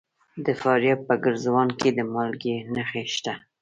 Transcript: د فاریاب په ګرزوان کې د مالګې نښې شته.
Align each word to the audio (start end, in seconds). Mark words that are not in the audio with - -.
د 0.45 0.47
فاریاب 0.61 0.99
په 1.07 1.15
ګرزوان 1.23 1.69
کې 1.79 1.89
د 1.97 1.99
مالګې 2.13 2.55
نښې 2.73 3.03
شته. 3.15 3.33